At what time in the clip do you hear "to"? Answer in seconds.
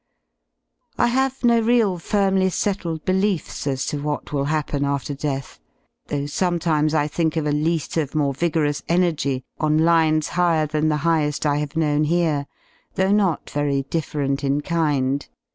3.85-4.01